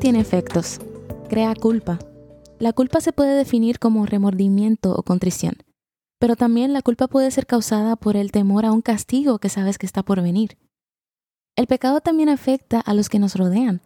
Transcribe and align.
Tiene 0.00 0.18
efectos. 0.18 0.80
Crea 1.28 1.54
culpa. 1.54 1.98
La 2.58 2.72
culpa 2.72 3.02
se 3.02 3.12
puede 3.12 3.36
definir 3.36 3.78
como 3.78 4.06
remordimiento 4.06 4.94
o 4.96 5.02
contrición, 5.02 5.58
pero 6.18 6.36
también 6.36 6.72
la 6.72 6.80
culpa 6.80 7.06
puede 7.06 7.30
ser 7.30 7.46
causada 7.46 7.96
por 7.96 8.16
el 8.16 8.32
temor 8.32 8.64
a 8.64 8.72
un 8.72 8.80
castigo 8.80 9.38
que 9.38 9.50
sabes 9.50 9.76
que 9.76 9.84
está 9.84 10.02
por 10.02 10.22
venir. 10.22 10.56
El 11.54 11.66
pecado 11.66 12.00
también 12.00 12.30
afecta 12.30 12.80
a 12.80 12.94
los 12.94 13.10
que 13.10 13.18
nos 13.18 13.34
rodean. 13.34 13.82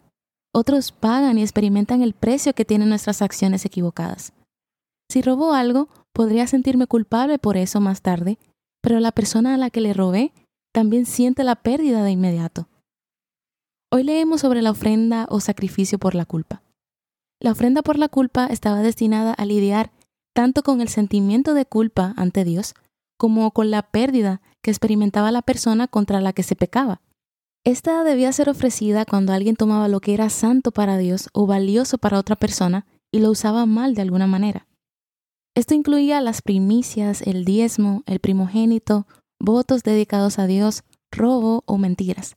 Otros 0.53 0.93
pagan 0.93 1.37
y 1.37 1.43
experimentan 1.43 2.01
el 2.01 2.15
precio 2.15 2.55
que 2.55 2.65
tienen 2.65 2.91
nuestras 2.91 3.21
acciones 3.21 3.65
equivocadas. 3.65 4.33
Si 5.11 5.21
robo 5.21 5.53
algo, 5.53 5.89
podría 6.13 6.47
sentirme 6.47 6.87
culpable 6.87 7.41
por 7.41 7.57
eso 7.57 7.81
más 7.81 8.03
tarde, 8.03 8.39
pero 8.81 9.01
la 9.01 9.11
persona 9.11 9.55
a 9.55 9.59
la 9.59 9.71
que 9.71 9.81
le 9.81 9.93
robé 9.93 10.33
también 10.73 11.07
siente 11.07 11.43
la 11.43 11.57
pérdida 11.57 12.05
de 12.05 12.13
inmediato. 12.13 12.69
Hoy 13.97 14.03
leemos 14.03 14.41
sobre 14.41 14.61
la 14.61 14.73
ofrenda 14.73 15.29
o 15.31 15.39
sacrificio 15.39 16.01
por 16.01 16.17
la 16.17 16.25
culpa. 16.25 16.65
La 17.41 17.53
ofrenda 17.53 17.81
por 17.81 17.97
la 17.97 18.09
culpa 18.09 18.47
estaba 18.47 18.83
destinada 18.83 19.33
a 19.33 19.45
lidiar 19.45 19.93
tanto 20.35 20.65
con 20.65 20.81
el 20.81 20.89
sentimiento 20.89 21.55
de 21.55 21.65
culpa 21.65 22.13
ante 22.17 22.43
Dios 22.43 22.75
como 23.17 23.53
con 23.53 23.71
la 23.71 23.83
pérdida 23.83 24.43
que 24.63 24.73
experimentaba 24.73 25.31
la 25.31 25.43
persona 25.43 25.87
contra 25.87 26.21
la 26.21 26.33
que 26.33 26.43
se 26.43 26.57
pecaba. 26.57 27.03
Esta 27.65 28.03
debía 28.03 28.33
ser 28.33 28.51
ofrecida 28.51 29.05
cuando 29.05 29.33
alguien 29.33 29.55
tomaba 29.55 29.87
lo 29.87 30.01
que 30.01 30.13
era 30.13 30.29
santo 30.29 30.73
para 30.73 30.99
Dios 30.99 31.29
o 31.33 31.47
valioso 31.47 31.97
para 31.97 32.19
otra 32.19 32.35
persona 32.35 32.87
y 33.13 33.21
lo 33.21 33.31
usaba 33.31 33.65
mal 33.65 33.95
de 33.95 34.03
alguna 34.03 34.27
manera. 34.27 34.67
Esto 35.55 35.75
incluía 35.75 36.21
las 36.21 36.43
primicias, 36.43 37.23
el 37.23 37.45
diezmo, 37.45 38.03
el 38.07 38.19
primogénito, 38.19 39.07
votos 39.39 39.85
dedicados 39.85 40.41
a 40.41 40.49
Dios, 40.49 40.83
robo 41.13 41.63
o 41.65 41.79
mentiras 41.79 42.35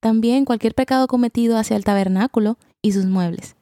también 0.00 0.44
cualquier 0.44 0.74
pecado 0.74 1.06
cometido 1.06 1.56
hacia 1.56 1.76
el 1.76 1.84
tabernáculo 1.84 2.58
y 2.82 2.92
sus 2.92 3.06
muebles. 3.06 3.56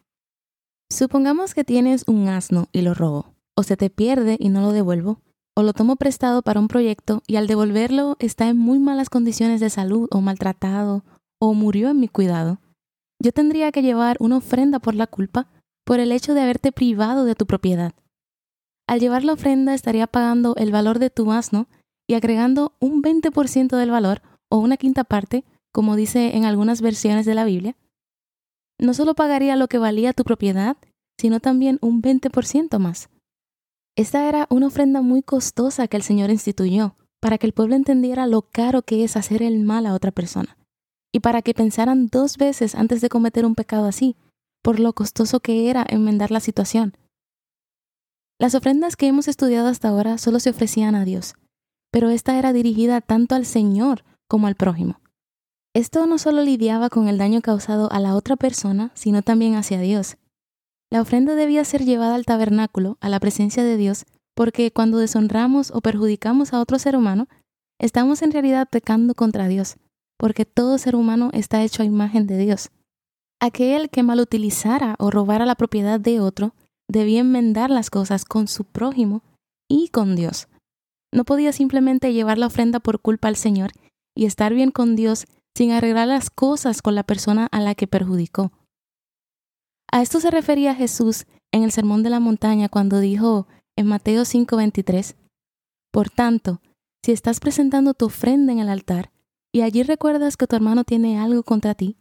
Supongamos 0.91 1.55
que 1.55 1.65
tienes 1.65 2.05
un 2.07 2.29
asno 2.29 2.69
y 2.73 2.83
lo 2.83 2.95
robo, 2.95 3.35
o 3.57 3.63
se 3.63 3.77
te 3.77 3.91
pierde 3.91 4.37
y 4.39 4.49
no 4.49 4.61
lo 4.61 4.73
devuelvo, 4.73 5.21
o 5.57 5.63
lo 5.63 5.73
tomo 5.73 5.97
prestado 5.97 6.43
para 6.43 6.61
un 6.61 6.69
proyecto 6.69 7.23
y 7.27 7.37
al 7.37 7.47
devolverlo 7.47 8.17
está 8.19 8.49
en 8.49 8.59
muy 8.59 8.79
malas 8.79 9.09
condiciones 9.09 9.61
de 9.61 9.71
salud 9.71 10.09
o 10.11 10.21
maltratado 10.21 11.05
o 11.41 11.55
murió 11.55 11.91
en 11.91 12.01
mi 12.01 12.09
cuidado. 12.09 12.59
Yo 13.23 13.33
tendría 13.33 13.73
que 13.73 13.83
llevar 13.83 14.17
una 14.21 14.37
ofrenda 14.37 14.81
por 14.81 14.95
la 14.95 15.07
culpa 15.07 15.49
por 15.85 16.01
el 16.01 16.13
hecho 16.13 16.35
de 16.35 16.41
haberte 16.41 16.73
privado 16.73 17.25
de 17.25 17.35
tu 17.35 17.47
propiedad. 17.47 17.93
Al 18.87 19.01
llevar 19.01 19.25
la 19.25 19.35
ofrenda 19.35 19.75
estaría 19.75 20.07
pagando 20.07 20.57
el 20.57 20.73
valor 20.73 20.99
de 20.99 21.11
tu 21.11 21.31
asno 21.33 21.69
y 22.07 22.15
agregando 22.15 22.75
un 22.81 23.03
20% 23.03 23.77
del 23.77 23.91
valor 23.91 24.23
o 24.51 24.59
una 24.59 24.77
quinta 24.77 25.05
parte 25.05 25.45
como 25.75 25.97
dice 25.97 26.37
en 26.37 26.45
algunas 26.45 26.81
versiones 26.81 27.27
de 27.27 27.35
la 27.35 27.45
Biblia, 27.45 27.77
no 28.79 28.95
solo 28.95 29.15
pagaría 29.15 29.57
lo 29.57 29.67
que 29.67 29.79
valía 29.79 30.13
tu 30.13 30.23
propiedad, 30.23 30.77
sino 31.19 31.41
también 31.41 31.79
un 31.83 32.01
20% 32.01 32.79
más. 32.79 33.11
Esta 33.97 34.29
era 34.29 34.47
una 34.51 34.69
ofrenda 34.69 35.03
muy 35.03 35.23
costosa 35.23 35.89
que 35.89 35.97
el 35.97 36.05
Señor 36.05 36.31
instituyó 36.31 36.97
para 37.21 37.39
que 37.39 37.47
el 37.47 37.53
pueblo 37.53 37.75
entendiera 37.75 38.29
lo 38.29 38.43
caro 38.43 38.83
que 38.83 39.03
es 39.03 39.17
hacer 39.17 39.43
el 39.43 39.65
mal 39.65 39.87
a 39.87 39.95
otra 39.95 40.13
persona 40.13 40.57
y 41.13 41.21
para 41.21 41.43
que 41.43 41.55
pensaran 41.55 42.07
dos 42.07 42.37
veces 42.37 42.77
antes 42.77 43.01
de 43.01 43.09
cometer 43.09 43.45
un 43.45 43.55
pecado 43.55 43.87
así, 43.87 44.17
por 44.63 44.79
lo 44.79 44.93
costoso 44.93 45.41
que 45.41 45.71
era 45.71 45.85
enmendar 45.89 46.31
la 46.31 46.41
situación. 46.41 46.97
Las 48.41 48.55
ofrendas 48.55 48.97
que 48.97 49.07
hemos 49.07 49.27
estudiado 49.27 49.69
hasta 49.69 49.89
ahora 49.89 50.19
solo 50.19 50.39
se 50.39 50.51
ofrecían 50.51 50.95
a 50.95 51.05
Dios, 51.05 51.35
pero 51.93 52.11
esta 52.11 52.39
era 52.39 52.53
dirigida 52.53 53.01
tanto 53.01 53.35
al 53.35 53.47
Señor 53.47 54.05
como 54.29 54.47
al 54.47 54.55
prójimo. 54.57 55.01
Esto 55.75 56.07
no 56.07 56.19
solo 56.19 56.43
lidiaba 56.43 56.89
con 56.89 57.09
el 57.09 57.19
daño 57.19 57.41
causado 57.41 57.91
a 57.91 57.99
la 57.99 58.15
otra 58.15 58.37
persona, 58.37 58.93
sino 58.95 59.23
también 59.23 59.57
hacia 59.57 59.81
Dios. 59.81 60.17
La 60.89 61.01
ofrenda 61.01 61.35
debía 61.35 61.65
ser 61.65 61.85
llevada 61.85 62.15
al 62.15 62.25
tabernáculo, 62.25 62.97
a 63.01 63.09
la 63.09 63.19
presencia 63.19 63.65
de 63.65 63.77
Dios, 63.77 64.07
porque 64.37 64.71
cuando 64.71 64.99
deshonramos 64.99 65.73
o 65.73 65.81
perjudicamos 65.81 66.53
a 66.53 66.61
otro 66.61 66.79
ser 66.79 66.97
humano, 66.97 67.27
estamos 67.81 68.23
en 68.23 68.31
realidad 68.31 68.69
pecando 68.71 69.17
contra 69.17 69.49
Dios, 69.49 69.77
porque 70.17 70.45
todo 70.45 70.79
ser 70.79 70.95
humano 70.95 71.31
está 71.33 71.65
hecho 71.65 71.83
a 71.83 71.87
imagen 71.87 72.29
de 72.29 72.39
Dios. 72.39 72.71
Aquel 73.41 73.91
que 73.91 74.05
mal 74.05 74.21
utilizara 74.21 74.95
o 75.01 75.11
robara 75.11 75.45
la 75.45 75.57
propiedad 75.57 75.99
de 75.99 76.21
otro 76.21 76.55
debía 76.89 77.21
enmendar 77.21 77.71
las 77.71 77.91
cosas 77.91 78.25
con 78.25 78.47
su 78.47 78.63
prójimo 78.63 79.23
y 79.69 79.89
con 79.89 80.15
Dios. 80.15 80.47
No 81.13 81.25
podía 81.25 81.53
simplemente 81.53 82.13
llevar 82.13 82.39
la 82.39 82.47
ofrenda 82.47 82.79
por 82.79 83.01
culpa 83.01 83.27
al 83.27 83.37
Señor 83.37 83.73
y 84.17 84.27
estar 84.27 84.55
bien 84.55 84.71
con 84.71 84.95
Dios 84.95 85.27
sin 85.57 85.73
arreglar 85.73 86.09
las 86.09 86.31
cosas 86.31 86.83
con 86.83 86.95
la 86.95 87.05
persona 87.05 87.49
a 87.53 87.61
la 87.61 87.75
que 87.75 87.87
perjudicó. 87.87 88.53
A 89.91 90.03
esto 90.03 90.21
se 90.21 90.31
refería 90.31 90.75
Jesús 90.75 91.27
en 91.53 91.63
el 91.63 91.71
Sermón 91.71 92.03
de 92.03 92.11
la 92.11 92.21
Montaña 92.21 92.69
cuando 92.69 93.01
dijo 93.01 93.47
en 93.77 93.87
Mateo 93.87 94.25
5:23, 94.25 95.17
Por 95.93 96.11
tanto, 96.11 96.61
si 97.05 97.13
estás 97.13 97.39
presentando 97.39 97.95
tu 97.95 98.07
ofrenda 98.07 98.53
en 98.53 98.59
el 98.59 98.69
altar 98.69 99.13
y 99.53 99.61
allí 99.61 99.83
recuerdas 99.83 100.37
que 100.37 100.47
tu 100.47 100.57
hermano 100.57 100.85
tiene 100.85 101.19
algo 101.21 101.43
contra 101.45 101.75
ti, 101.75 101.97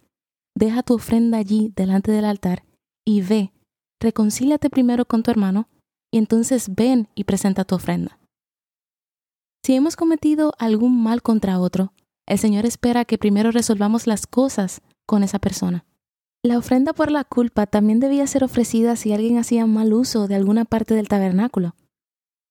deja 0.56 0.82
tu 0.82 0.96
ofrenda 0.96 1.38
allí 1.38 1.72
delante 1.76 2.12
del 2.12 2.26
altar 2.26 2.64
y 3.06 3.22
ve, 3.22 3.54
reconcíliate 4.02 4.70
primero 4.70 5.06
con 5.06 5.22
tu 5.22 5.30
hermano 5.30 5.68
y 6.12 6.18
entonces 6.18 6.74
ven 6.74 7.10
y 7.16 7.26
presenta 7.26 7.64
tu 7.64 7.76
ofrenda. 7.76 8.20
Si 9.66 9.76
hemos 9.76 9.96
cometido 9.96 10.54
algún 10.58 11.02
mal 11.02 11.22
contra 11.22 11.60
otro, 11.60 11.94
el 12.28 12.40
Señor 12.40 12.66
espera 12.66 13.06
que 13.06 13.18
primero 13.18 13.52
resolvamos 13.52 14.08
las 14.08 14.28
cosas 14.28 14.82
con 15.06 15.24
esa 15.24 15.40
persona. 15.40 15.86
La 16.46 16.58
ofrenda 16.58 16.94
por 16.94 17.10
la 17.10 17.24
culpa 17.24 17.68
también 17.68 18.00
debía 18.00 18.28
ser 18.28 18.44
ofrecida 18.44 18.96
si 18.96 19.14
alguien 19.14 19.38
hacía 19.38 19.66
mal 19.66 19.94
uso 19.94 20.28
de 20.28 20.36
alguna 20.36 20.66
parte 20.66 20.94
del 20.94 21.08
tabernáculo. 21.08 21.76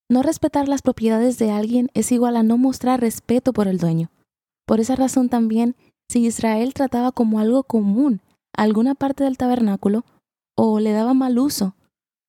No 0.09 0.23
respetar 0.23 0.69
las 0.69 0.83
propiedades 0.83 1.39
de 1.39 1.51
alguien 1.51 1.91
es 1.95 2.13
igual 2.13 2.37
a 2.37 2.43
no 2.43 2.59
mostrar 2.59 3.01
respeto 3.01 3.53
por 3.53 3.69
el 3.69 3.79
dueño. 3.79 4.11
Por 4.67 4.81
esa 4.81 4.97
razón 4.97 5.29
también, 5.29 5.77
si 6.09 6.25
Israel 6.25 6.75
trataba 6.75 7.13
como 7.13 7.39
algo 7.39 7.65
común 7.65 8.21
alguna 8.55 8.95
parte 8.95 9.25
del 9.25 9.39
tabernáculo 9.39 10.05
o 10.55 10.81
le 10.81 10.93
daba 10.93 11.15
mal 11.15 11.39
uso, 11.39 11.77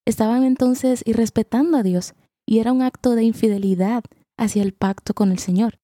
estaban 0.05 0.43
entonces 0.43 1.03
irrespetando 1.05 1.77
a 1.77 1.83
Dios 1.83 2.13
y 2.45 2.59
era 2.59 2.71
un 2.71 2.81
acto 2.81 3.15
de 3.15 3.23
infidelidad 3.23 4.03
hacia 4.37 4.63
el 4.63 4.73
pacto 4.73 5.13
con 5.13 5.31
el 5.31 5.39
Señor. 5.39 5.79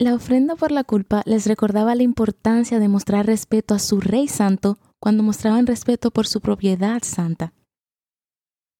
La 0.00 0.14
ofrenda 0.14 0.54
por 0.54 0.70
la 0.70 0.84
culpa 0.84 1.24
les 1.26 1.46
recordaba 1.46 1.96
la 1.96 2.04
importancia 2.04 2.78
de 2.78 2.86
mostrar 2.86 3.26
respeto 3.26 3.74
a 3.74 3.80
su 3.80 4.00
Rey 4.00 4.28
Santo 4.28 4.78
cuando 5.00 5.24
mostraban 5.24 5.66
respeto 5.66 6.12
por 6.12 6.28
su 6.28 6.40
propiedad 6.40 7.02
santa. 7.02 7.52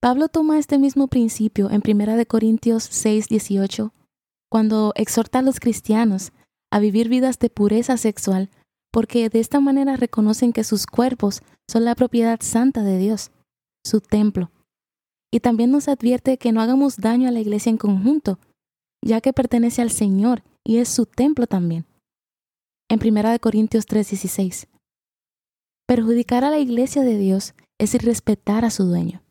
Pablo 0.01 0.29
toma 0.29 0.61
este 0.61 0.79
mismo 0.79 1.09
principio 1.09 1.71
en 1.73 1.83
1 1.84 2.25
Corintios 2.29 2.84
6, 2.84 3.27
18, 3.27 3.93
cuando 4.49 4.93
exhorta 4.95 5.41
a 5.41 5.43
los 5.43 5.59
cristianos 5.59 6.31
a 6.71 6.79
vivir 6.79 7.09
vidas 7.09 7.41
de 7.41 7.50
pureza 7.50 7.97
sexual, 7.97 8.49
porque 8.93 9.29
de 9.29 9.41
esta 9.41 9.59
manera 9.59 9.97
reconocen 9.97 10.53
que 10.53 10.62
sus 10.62 10.87
cuerpos 10.87 11.43
son 11.69 11.85
la 11.85 11.97
propiedad 11.97 12.38
santa 12.43 12.85
de 12.85 12.97
Dios, 12.97 13.32
su 13.85 14.00
templo. 14.00 14.53
Y 15.32 15.41
también 15.41 15.73
nos 15.73 15.88
advierte 15.88 16.38
que 16.38 16.53
no 16.53 16.61
hagamos 16.61 16.99
daño 16.99 17.29
a 17.29 17.32
la 17.32 17.41
iglesia 17.41 17.70
en 17.70 17.76
conjunto, 17.76 18.38
ya 19.05 19.20
que 19.20 19.32
pertenece 19.32 19.82
al 19.82 19.91
Señor 19.91 20.44
y 20.69 20.76
es 20.76 20.91
su 20.91 21.06
templo 21.06 21.47
también. 21.47 21.87
En 22.91 23.00
1 23.00 23.38
Corintios 23.41 23.87
3:16. 23.87 24.69
Perjudicar 25.87 26.44
a 26.44 26.50
la 26.50 26.59
iglesia 26.59 27.03
de 27.03 27.17
Dios 27.17 27.55
es 27.79 27.94
irrespetar 27.94 28.67
a 28.67 28.70
su 28.70 28.85
dueño. 28.85 29.23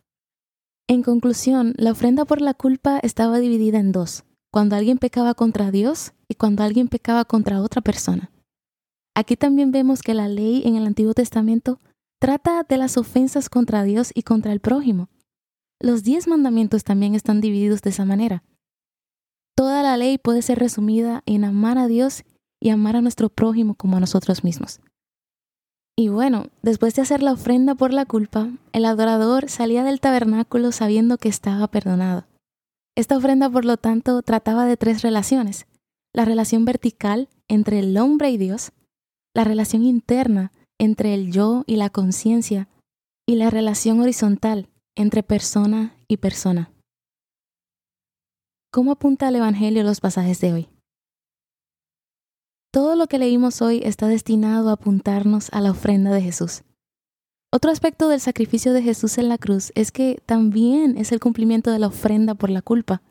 En 0.88 1.04
conclusión, 1.04 1.76
la 1.78 1.92
ofrenda 1.92 2.26
por 2.26 2.42
la 2.42 2.56
culpa 2.56 2.98
estaba 3.04 3.38
dividida 3.38 3.78
en 3.78 3.92
dos, 3.92 4.24
cuando 4.52 4.76
alguien 4.76 4.98
pecaba 4.98 5.36
contra 5.36 5.70
Dios 5.70 6.14
y 6.28 6.34
cuando 6.34 6.64
alguien 6.64 6.88
pecaba 6.88 7.24
contra 7.24 7.62
otra 7.62 7.82
persona. 7.82 8.32
Aquí 9.16 9.36
también 9.36 9.72
vemos 9.72 10.02
que 10.02 10.16
la 10.16 10.28
ley 10.28 10.64
en 10.66 10.76
el 10.76 10.88
Antiguo 10.88 11.14
Testamento 11.14 11.80
trata 12.20 12.64
de 12.64 12.78
las 12.78 12.98
ofensas 12.98 13.48
contra 13.48 13.84
Dios 13.84 14.12
y 14.16 14.24
contra 14.24 14.54
el 14.54 14.60
prójimo. 14.60 15.10
Los 15.80 16.02
diez 16.04 16.28
mandamientos 16.28 16.84
también 16.84 17.14
están 17.14 17.42
divididos 17.42 17.84
de 17.84 17.92
esa 17.92 18.06
manera. 18.06 18.44
Toda 19.58 19.82
la 19.82 19.98
ley 19.98 20.20
puede 20.20 20.44
ser 20.44 20.60
resumida 20.60 21.24
en 21.26 21.44
amar 21.44 21.80
a 21.80 21.88
Dios 21.88 22.24
y 22.62 22.70
amar 22.70 22.96
a 22.96 23.02
nuestro 23.02 23.30
prójimo 23.30 23.74
como 23.74 23.98
a 23.98 24.00
nosotros 24.00 24.44
mismos. 24.44 24.82
Y 25.98 26.10
bueno, 26.10 26.52
después 26.62 26.94
de 26.94 27.02
hacer 27.02 27.24
la 27.24 27.32
ofrenda 27.32 27.74
por 27.74 27.92
la 27.92 28.06
culpa, 28.06 28.52
el 28.72 28.86
adorador 28.86 29.50
salía 29.50 29.84
del 29.84 30.00
tabernáculo 30.00 30.72
sabiendo 30.72 31.18
que 31.18 31.28
estaba 31.28 31.68
perdonado. 31.70 32.28
Esta 32.96 33.18
ofrenda, 33.18 33.50
por 33.50 33.66
lo 33.66 33.78
tanto, 33.78 34.22
trataba 34.22 34.68
de 34.68 34.78
tres 34.78 35.02
relaciones. 35.02 35.66
La 36.14 36.24
relación 36.24 36.64
vertical 36.64 37.28
entre 37.48 37.80
el 37.80 37.98
hombre 37.98 38.30
y 38.30 38.38
Dios, 38.38 38.74
la 39.36 39.44
relación 39.44 39.84
interna 39.84 40.52
entre 40.78 41.16
el 41.16 41.32
yo 41.32 41.64
y 41.66 41.78
la 41.78 41.90
conciencia, 41.90 42.68
y 43.28 43.38
la 43.38 43.50
relación 43.50 44.02
horizontal 44.02 44.70
entre 44.96 45.24
persona 45.24 45.96
y 46.08 46.18
persona. 46.18 46.70
¿Cómo 48.78 48.92
apunta 48.92 49.28
el 49.28 49.36
Evangelio 49.36 49.82
los 49.82 50.02
pasajes 50.02 50.40
de 50.40 50.54
hoy? 50.54 50.70
Todo 52.72 52.96
lo 52.96 53.08
que 53.08 53.18
leímos 53.18 53.64
hoy 53.64 53.82
está 53.84 54.08
destinado 54.08 54.70
a 54.70 54.74
apuntarnos 54.74 55.50
a 55.52 55.62
la 55.62 55.72
ofrenda 55.72 56.12
de 56.12 56.22
Jesús. 56.22 56.62
Otro 57.52 57.72
aspecto 57.72 58.08
del 58.08 58.20
sacrificio 58.20 58.74
de 58.74 58.84
Jesús 58.84 59.18
en 59.18 59.30
la 59.30 59.40
cruz 59.40 59.72
es 59.74 59.92
que 59.92 60.22
también 60.28 60.96
es 60.96 61.12
el 61.12 61.20
cumplimiento 61.20 61.72
de 61.72 61.80
la 61.80 61.88
ofrenda 61.88 62.36
por 62.36 62.52
la 62.52 62.62
culpa. 62.62 63.02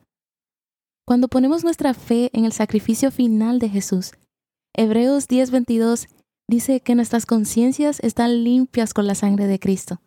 Cuando 1.04 1.26
ponemos 1.26 1.64
nuestra 1.64 1.94
fe 1.94 2.30
en 2.32 2.44
el 2.44 2.52
sacrificio 2.52 3.10
final 3.10 3.58
de 3.58 3.68
Jesús, 3.68 4.12
Hebreos 4.72 5.26
10:22 5.26 6.06
dice 6.48 6.78
que 6.78 6.94
nuestras 6.94 7.26
conciencias 7.26 7.98
están 8.04 8.44
limpias 8.44 8.94
con 8.94 9.08
la 9.08 9.16
sangre 9.16 9.48
de 9.48 9.58
Cristo. 9.58 10.00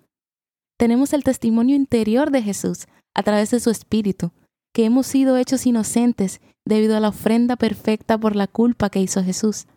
Tenemos 0.77 1.11
el 1.11 1.25
testimonio 1.25 1.75
interior 1.75 2.31
de 2.31 2.43
Jesús 2.43 2.87
a 3.13 3.23
través 3.23 3.51
de 3.51 3.59
su 3.59 3.69
Espíritu, 3.69 4.31
que 4.73 4.85
hemos 4.85 5.07
sido 5.07 5.37
hechos 5.37 5.65
inocentes 5.65 6.41
debido 6.65 6.95
a 6.95 6.99
la 6.99 7.09
ofrenda 7.09 7.55
perfecta 7.55 8.17
por 8.17 8.35
la 8.35 8.47
culpa 8.47 8.89
que 8.89 9.01
hizo 9.01 9.23
Jesús. 9.23 9.67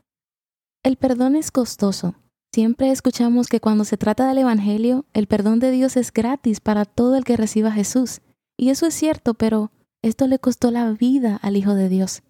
El 0.84 0.96
perdón 0.96 1.36
es 1.36 1.50
costoso. 1.50 2.14
Siempre 2.54 2.90
escuchamos 2.90 3.48
que 3.48 3.60
cuando 3.60 3.84
se 3.84 3.96
trata 3.96 4.28
del 4.28 4.38
Evangelio, 4.38 5.06
el 5.14 5.26
perdón 5.26 5.58
de 5.58 5.70
Dios 5.70 5.96
es 5.96 6.12
gratis 6.12 6.60
para 6.60 6.84
todo 6.84 7.16
el 7.16 7.24
que 7.24 7.36
reciba 7.36 7.70
a 7.70 7.72
Jesús. 7.72 8.20
Y 8.58 8.68
eso 8.68 8.86
es 8.86 8.94
cierto, 8.94 9.34
pero 9.34 9.70
esto 10.02 10.26
le 10.26 10.38
costó 10.38 10.70
la 10.70 10.90
vida 10.92 11.38
al 11.42 11.56
Hijo 11.56 11.74
de 11.74 11.88
Dios. 11.88 12.22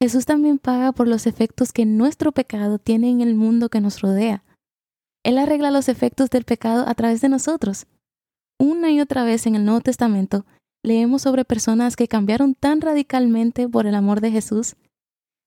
Jesús 0.00 0.26
también 0.26 0.58
paga 0.58 0.92
por 0.92 1.08
los 1.08 1.26
efectos 1.26 1.72
que 1.72 1.86
nuestro 1.86 2.30
pecado 2.30 2.78
tiene 2.78 3.10
en 3.10 3.20
el 3.20 3.34
mundo 3.34 3.68
que 3.68 3.80
nos 3.80 4.00
rodea. 4.00 4.44
Él 5.24 5.38
arregla 5.38 5.72
los 5.72 5.88
efectos 5.88 6.30
del 6.30 6.44
pecado 6.44 6.88
a 6.88 6.94
través 6.94 7.20
de 7.20 7.28
nosotros. 7.28 7.86
Una 8.60 8.92
y 8.92 9.00
otra 9.00 9.24
vez 9.24 9.46
en 9.46 9.56
el 9.56 9.64
Nuevo 9.64 9.80
Testamento 9.80 10.46
leemos 10.82 11.22
sobre 11.22 11.44
personas 11.44 11.96
que 11.96 12.08
cambiaron 12.08 12.54
tan 12.54 12.80
radicalmente 12.80 13.68
por 13.68 13.86
el 13.86 13.94
amor 13.94 14.20
de 14.20 14.30
Jesús, 14.30 14.76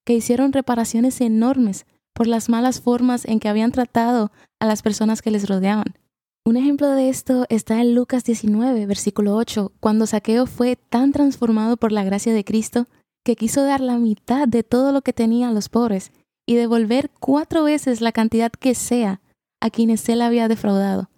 que 0.06 0.14
hicieron 0.14 0.54
reparaciones 0.54 1.22
enormes 1.22 1.86
por 2.14 2.28
las 2.28 2.50
malas 2.50 2.82
formas 2.82 3.26
en 3.26 3.40
que 3.40 3.50
habían 3.50 3.72
tratado 3.72 4.32
a 4.60 4.66
las 4.66 4.82
personas 4.82 5.22
que 5.22 5.32
les 5.32 5.48
rodeaban. 5.48 5.96
Un 6.44 6.58
ejemplo 6.58 6.90
de 6.90 7.10
esto 7.10 7.46
está 7.50 7.82
en 7.82 7.94
Lucas 7.94 8.24
19, 8.24 8.86
versículo 8.88 9.36
8, 9.36 9.72
cuando 9.80 10.08
Saqueo 10.08 10.48
fue 10.48 10.76
tan 10.76 11.12
transformado 11.12 11.78
por 11.78 11.92
la 11.92 12.04
gracia 12.04 12.34
de 12.34 12.44
Cristo 12.44 12.88
que 13.24 13.36
quiso 13.36 13.64
dar 13.64 13.80
la 13.80 13.98
mitad 13.98 14.48
de 14.48 14.64
todo 14.64 14.92
lo 14.92 15.04
que 15.04 15.14
tenía 15.14 15.50
a 15.50 15.54
los 15.54 15.70
pobres 15.70 16.12
y 16.48 16.56
devolver 16.56 17.12
cuatro 17.20 17.64
veces 17.64 18.02
la 18.02 18.12
cantidad 18.12 18.52
que 18.52 18.74
sea 18.74 19.22
a 19.62 19.70
quienes 19.70 20.10
él 20.10 20.22
había 20.22 20.48
defraudado. 20.48 21.10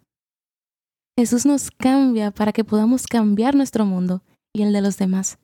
Jesús 1.18 1.46
nos 1.46 1.70
cambia 1.70 2.32
para 2.32 2.54
que 2.54 2.64
podamos 2.64 3.06
cambiar 3.06 3.56
nuestro 3.56 3.86
mundo 3.86 4.24
y 4.52 4.64
el 4.64 4.74
de 4.74 4.82
los 4.82 4.98
demás. 4.98 5.38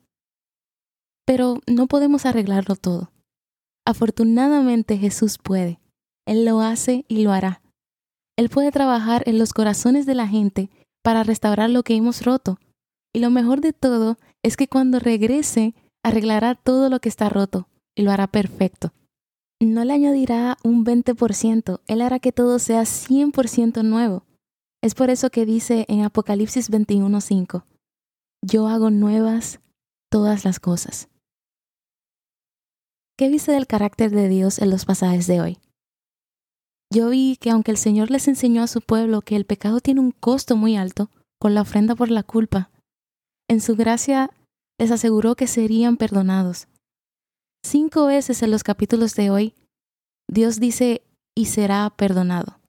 Pero 1.24 1.60
no 1.68 1.86
podemos 1.86 2.26
arreglarlo 2.26 2.74
todo. 2.74 3.12
Afortunadamente 3.86 4.98
Jesús 4.98 5.38
puede. 5.38 5.80
Él 6.26 6.44
lo 6.44 6.60
hace 6.60 7.04
y 7.08 7.22
lo 7.22 7.32
hará. 7.32 7.62
Él 8.36 8.48
puede 8.48 8.72
trabajar 8.72 9.22
en 9.26 9.38
los 9.38 9.52
corazones 9.52 10.06
de 10.06 10.14
la 10.14 10.26
gente 10.26 10.70
para 11.02 11.22
restaurar 11.22 11.70
lo 11.70 11.84
que 11.84 11.94
hemos 11.94 12.24
roto. 12.24 12.58
Y 13.12 13.20
lo 13.20 13.30
mejor 13.30 13.60
de 13.60 13.72
todo 13.72 14.18
es 14.42 14.56
que 14.56 14.66
cuando 14.66 14.98
regrese, 14.98 15.74
arreglará 16.02 16.56
todo 16.56 16.88
lo 16.88 17.00
que 17.00 17.08
está 17.08 17.28
roto 17.28 17.68
y 17.94 18.02
lo 18.02 18.10
hará 18.10 18.26
perfecto. 18.26 18.92
No 19.60 19.84
le 19.84 19.92
añadirá 19.92 20.56
un 20.64 20.84
20%, 20.84 21.80
Él 21.86 22.00
hará 22.00 22.18
que 22.18 22.32
todo 22.32 22.58
sea 22.58 22.82
100% 22.82 23.84
nuevo. 23.84 24.24
Es 24.82 24.94
por 24.94 25.10
eso 25.10 25.28
que 25.28 25.44
dice 25.44 25.84
en 25.88 26.02
Apocalipsis 26.02 26.70
21:5, 26.70 27.64
Yo 28.42 28.66
hago 28.66 28.90
nuevas 28.90 29.60
todas 30.10 30.44
las 30.46 30.58
cosas. 30.58 31.08
¿Qué 33.18 33.28
dice 33.28 33.52
del 33.52 33.66
carácter 33.66 34.10
de 34.10 34.28
Dios 34.28 34.58
en 34.58 34.70
los 34.70 34.86
pasajes 34.86 35.26
de 35.26 35.42
hoy? 35.42 35.58
Yo 36.90 37.10
vi 37.10 37.36
que 37.36 37.50
aunque 37.50 37.70
el 37.70 37.76
Señor 37.76 38.10
les 38.10 38.26
enseñó 38.26 38.62
a 38.62 38.66
su 38.66 38.80
pueblo 38.80 39.20
que 39.20 39.36
el 39.36 39.44
pecado 39.44 39.80
tiene 39.80 40.00
un 40.00 40.12
costo 40.12 40.56
muy 40.56 40.76
alto, 40.76 41.10
con 41.38 41.54
la 41.54 41.60
ofrenda 41.60 41.94
por 41.94 42.10
la 42.10 42.22
culpa, 42.22 42.70
en 43.48 43.60
su 43.60 43.76
gracia 43.76 44.30
les 44.78 44.90
aseguró 44.90 45.36
que 45.36 45.46
serían 45.46 45.98
perdonados. 45.98 46.68
Cinco 47.62 48.06
veces 48.06 48.42
en 48.42 48.50
los 48.50 48.62
capítulos 48.62 49.14
de 49.14 49.30
hoy, 49.30 49.54
Dios 50.26 50.58
dice, 50.58 51.02
y 51.36 51.46
será 51.46 51.90
perdonado 51.90 52.59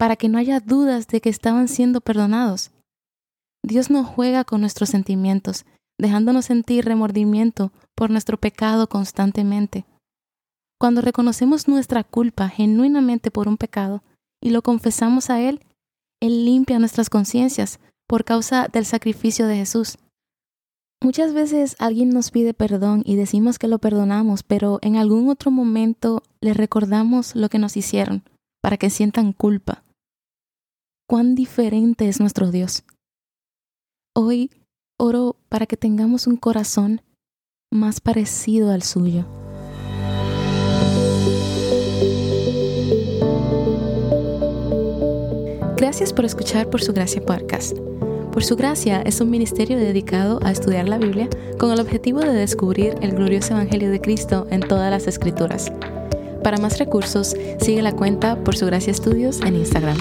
para 0.00 0.16
que 0.16 0.30
no 0.30 0.38
haya 0.38 0.60
dudas 0.60 1.08
de 1.08 1.20
que 1.20 1.28
estaban 1.28 1.68
siendo 1.68 2.00
perdonados. 2.00 2.70
Dios 3.62 3.90
no 3.90 4.02
juega 4.02 4.44
con 4.44 4.62
nuestros 4.62 4.88
sentimientos, 4.88 5.66
dejándonos 5.98 6.46
sentir 6.46 6.86
remordimiento 6.86 7.70
por 7.94 8.08
nuestro 8.08 8.38
pecado 8.38 8.88
constantemente. 8.88 9.84
Cuando 10.80 11.02
reconocemos 11.02 11.68
nuestra 11.68 12.02
culpa 12.02 12.48
genuinamente 12.48 13.30
por 13.30 13.46
un 13.46 13.58
pecado 13.58 14.02
y 14.42 14.48
lo 14.48 14.62
confesamos 14.62 15.28
a 15.28 15.38
Él, 15.42 15.60
Él 16.22 16.46
limpia 16.46 16.78
nuestras 16.78 17.10
conciencias 17.10 17.78
por 18.08 18.24
causa 18.24 18.68
del 18.72 18.86
sacrificio 18.86 19.46
de 19.46 19.56
Jesús. 19.56 19.98
Muchas 21.02 21.34
veces 21.34 21.76
alguien 21.78 22.08
nos 22.08 22.30
pide 22.30 22.54
perdón 22.54 23.02
y 23.04 23.16
decimos 23.16 23.58
que 23.58 23.68
lo 23.68 23.78
perdonamos, 23.78 24.44
pero 24.44 24.78
en 24.80 24.96
algún 24.96 25.28
otro 25.28 25.50
momento 25.50 26.22
le 26.40 26.54
recordamos 26.54 27.36
lo 27.36 27.50
que 27.50 27.58
nos 27.58 27.76
hicieron 27.76 28.22
para 28.62 28.78
que 28.78 28.88
sientan 28.88 29.34
culpa 29.34 29.82
cuán 31.10 31.34
diferente 31.34 32.08
es 32.08 32.20
nuestro 32.20 32.52
Dios. 32.52 32.84
Hoy 34.14 34.48
oro 34.96 35.34
para 35.48 35.66
que 35.66 35.76
tengamos 35.76 36.28
un 36.28 36.36
corazón 36.36 37.02
más 37.68 38.00
parecido 38.00 38.70
al 38.70 38.84
suyo. 38.84 39.26
Gracias 45.76 46.12
por 46.12 46.24
escuchar 46.24 46.70
Por 46.70 46.80
Su 46.80 46.92
Gracia 46.92 47.20
Podcast. 47.26 47.76
Por 48.32 48.44
Su 48.44 48.54
Gracia 48.54 49.02
es 49.02 49.20
un 49.20 49.30
ministerio 49.30 49.78
dedicado 49.78 50.38
a 50.44 50.52
estudiar 50.52 50.88
la 50.88 50.98
Biblia 50.98 51.28
con 51.58 51.72
el 51.72 51.80
objetivo 51.80 52.20
de 52.20 52.34
descubrir 52.34 52.94
el 53.00 53.16
glorioso 53.16 53.54
Evangelio 53.54 53.90
de 53.90 54.00
Cristo 54.00 54.46
en 54.50 54.60
todas 54.60 54.92
las 54.92 55.08
Escrituras. 55.08 55.72
Para 56.44 56.58
más 56.58 56.78
recursos, 56.78 57.34
sigue 57.58 57.82
la 57.82 57.96
cuenta 57.96 58.36
Por 58.44 58.56
Su 58.56 58.66
Gracia 58.66 58.92
Estudios 58.92 59.40
en 59.40 59.56
Instagram. 59.56 59.98